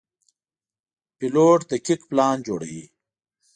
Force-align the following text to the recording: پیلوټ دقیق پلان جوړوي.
پیلوټ 1.17 1.59
دقیق 1.71 2.01
پلان 2.09 2.37
جوړوي. 2.47 2.85